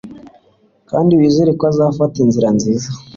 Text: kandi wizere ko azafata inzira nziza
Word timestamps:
kandi 0.89 1.11
wizere 1.19 1.51
ko 1.57 1.63
azafata 1.71 2.15
inzira 2.25 2.47
nziza 2.57 2.87